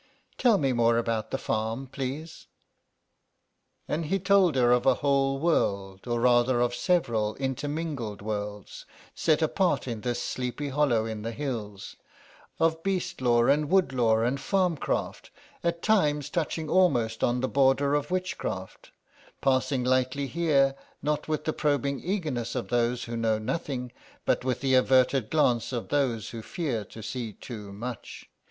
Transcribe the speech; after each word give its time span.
"Tell 0.39 0.57
me 0.57 0.73
more 0.73 0.97
about 0.97 1.29
the 1.29 1.37
farm, 1.37 1.85
please." 1.85 2.47
And 3.87 4.05
he 4.07 4.17
told 4.17 4.55
her 4.55 4.71
of 4.71 4.87
a 4.87 4.95
whole 4.95 5.37
world, 5.37 6.07
or 6.07 6.19
rather 6.21 6.59
of 6.59 6.73
several 6.73 7.35
intermingled 7.35 8.19
worlds, 8.23 8.87
set 9.13 9.43
apart 9.43 9.87
in 9.87 10.01
this 10.01 10.19
sleepy 10.19 10.69
hollow 10.69 11.05
in 11.05 11.21
the 11.21 11.31
hills, 11.31 11.97
of 12.57 12.81
beast 12.81 13.21
lore 13.21 13.47
and 13.47 13.69
wood 13.69 13.93
lore 13.93 14.23
and 14.25 14.39
farm 14.41 14.75
craft, 14.75 15.29
at 15.63 15.83
times 15.83 16.31
touching 16.31 16.67
almost 16.67 17.19
the 17.19 17.29
border 17.47 17.93
of 17.93 18.09
witchcraft—passing 18.09 19.83
lightly 19.83 20.25
here, 20.25 20.73
not 21.03 21.27
with 21.27 21.43
the 21.45 21.53
probing 21.53 22.03
eagerness 22.03 22.55
of 22.55 22.69
those 22.69 23.03
who 23.03 23.15
know 23.15 23.37
nothing, 23.37 23.91
but 24.25 24.43
with 24.43 24.61
the 24.61 24.73
averted 24.73 25.29
glance 25.29 25.71
of 25.71 25.89
those 25.89 26.31
who 26.31 26.41
fear 26.41 26.83
to 26.85 27.03
see 27.03 27.33
too 27.33 27.71
much. 27.71 28.27